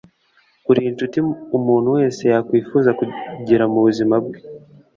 uri 0.69 0.81
inshuti 0.89 1.17
umuntu 1.57 1.87
wese 1.97 2.21
yakwifuza 2.31 2.89
kugira 2.99 3.63
mu 3.71 3.79
buzima 3.85 4.15
bwe 4.25 4.39